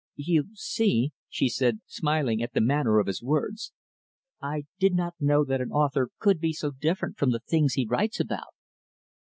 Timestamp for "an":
5.61-5.69